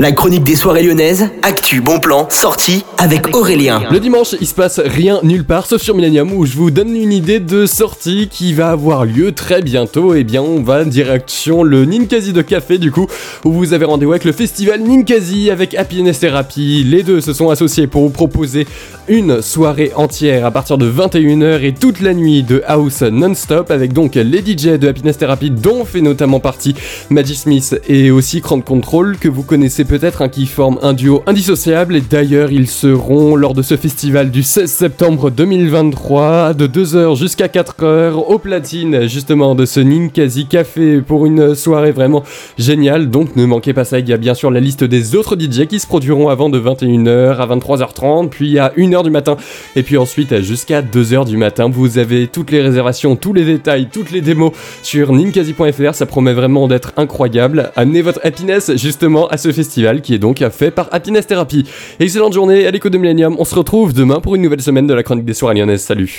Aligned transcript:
La 0.00 0.12
chronique 0.12 0.44
des 0.44 0.56
soirées 0.56 0.82
lyonnaises, 0.82 1.28
actu, 1.42 1.82
bon 1.82 2.00
plan, 2.00 2.26
sortie 2.30 2.86
avec 2.96 3.36
Aurélien. 3.36 3.82
Le 3.90 4.00
dimanche, 4.00 4.34
il 4.40 4.46
se 4.46 4.54
passe 4.54 4.80
rien 4.80 5.20
nulle 5.22 5.44
part 5.44 5.66
sauf 5.66 5.82
sur 5.82 5.94
Millennium 5.94 6.32
où 6.32 6.46
je 6.46 6.56
vous 6.56 6.70
donne 6.70 6.96
une 6.96 7.12
idée 7.12 7.38
de 7.38 7.66
sortie 7.66 8.26
qui 8.30 8.54
va 8.54 8.70
avoir 8.70 9.04
lieu 9.04 9.32
très 9.32 9.60
bientôt. 9.60 10.14
Et 10.14 10.20
eh 10.20 10.24
bien, 10.24 10.40
on 10.40 10.62
va 10.62 10.86
direction 10.86 11.62
le 11.62 11.84
Ninkasi 11.84 12.32
de 12.32 12.40
café 12.40 12.78
du 12.78 12.90
coup 12.90 13.08
où 13.44 13.52
vous 13.52 13.74
avez 13.74 13.84
rendez-vous 13.84 14.12
avec 14.12 14.24
le 14.24 14.32
festival 14.32 14.80
Ninkasi 14.80 15.50
avec 15.50 15.74
Happiness 15.74 16.20
Therapy. 16.20 16.82
Les 16.82 17.02
deux 17.02 17.20
se 17.20 17.34
sont 17.34 17.50
associés 17.50 17.86
pour 17.86 18.00
vous 18.00 18.08
proposer 18.08 18.66
une 19.10 19.42
soirée 19.42 19.90
entière 19.96 20.46
à 20.46 20.52
partir 20.52 20.78
de 20.78 20.88
21h 20.88 21.64
et 21.64 21.74
toute 21.74 22.00
la 22.00 22.14
nuit 22.14 22.44
de 22.44 22.62
house 22.64 23.02
non-stop 23.02 23.72
avec 23.72 23.92
donc 23.92 24.14
les 24.14 24.38
DJ 24.38 24.78
de 24.78 24.86
Happiness 24.86 25.18
Therapy 25.18 25.50
dont 25.50 25.84
fait 25.84 26.00
notamment 26.00 26.38
partie 26.38 26.76
Maggie 27.10 27.34
Smith 27.34 27.80
et 27.88 28.12
aussi 28.12 28.38
Grand 28.38 28.60
Control 28.60 29.16
que 29.18 29.28
vous 29.28 29.42
connaissez 29.42 29.84
peut-être, 29.84 30.22
un 30.22 30.28
qui 30.28 30.46
forment 30.46 30.78
un 30.82 30.92
duo 30.92 31.24
indissociable. 31.26 31.96
Et 31.96 32.02
d'ailleurs, 32.02 32.52
ils 32.52 32.68
seront 32.68 33.34
lors 33.34 33.52
de 33.52 33.62
ce 33.62 33.76
festival 33.76 34.30
du 34.30 34.44
16 34.44 34.70
septembre 34.70 35.30
2023, 35.30 36.54
de 36.54 36.68
2h 36.68 37.16
jusqu'à 37.16 37.48
4h, 37.48 38.12
au 38.12 38.38
platine 38.38 39.08
justement 39.08 39.56
de 39.56 39.66
ce 39.66 39.80
Ninkasi 39.80 40.46
Café 40.46 41.00
pour 41.00 41.26
une 41.26 41.56
soirée 41.56 41.90
vraiment 41.90 42.22
géniale. 42.58 43.10
Donc 43.10 43.34
ne 43.34 43.44
manquez 43.44 43.72
pas 43.72 43.84
ça, 43.84 43.98
il 43.98 44.08
y 44.08 44.12
a 44.12 44.18
bien 44.18 44.34
sûr 44.34 44.52
la 44.52 44.60
liste 44.60 44.84
des 44.84 45.16
autres 45.16 45.36
DJ 45.36 45.66
qui 45.66 45.80
se 45.80 45.88
produiront 45.88 46.28
avant 46.28 46.48
de 46.48 46.60
21h 46.60 47.38
à 47.38 47.46
23h30, 47.48 48.28
puis 48.28 48.56
à 48.60 48.72
1h 49.00 49.04
du 49.04 49.10
matin, 49.10 49.36
et 49.76 49.82
puis 49.82 49.96
ensuite 49.96 50.40
jusqu'à 50.42 50.82
2h 50.82 51.26
du 51.26 51.36
matin. 51.36 51.68
Vous 51.68 51.98
avez 51.98 52.26
toutes 52.26 52.50
les 52.50 52.62
réservations, 52.62 53.16
tous 53.16 53.32
les 53.32 53.44
détails, 53.44 53.88
toutes 53.92 54.10
les 54.10 54.20
démos 54.20 54.52
sur 54.82 55.12
ninkasi.fr. 55.12 55.94
Ça 55.94 56.06
promet 56.06 56.32
vraiment 56.32 56.68
d'être 56.68 56.92
incroyable. 56.96 57.70
Amenez 57.76 58.02
votre 58.02 58.20
happiness 58.24 58.76
justement 58.76 59.28
à 59.28 59.36
ce 59.36 59.52
festival 59.52 60.00
qui 60.02 60.14
est 60.14 60.18
donc 60.18 60.44
fait 60.50 60.70
par 60.70 60.88
Happiness 60.92 61.26
Therapy. 61.26 61.64
Excellente 61.98 62.32
journée 62.32 62.66
à 62.66 62.70
l'écho 62.70 62.88
de 62.88 62.98
Millennium. 62.98 63.36
On 63.38 63.44
se 63.44 63.54
retrouve 63.54 63.92
demain 63.92 64.20
pour 64.20 64.34
une 64.34 64.42
nouvelle 64.42 64.62
semaine 64.62 64.86
de 64.86 64.94
la 64.94 65.02
chronique 65.02 65.24
des 65.24 65.34
soirées 65.34 65.56
lyonnaises. 65.56 65.82
Salut 65.82 66.18